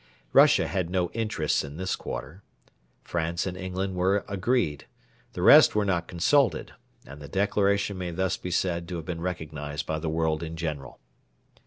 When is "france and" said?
3.03-3.55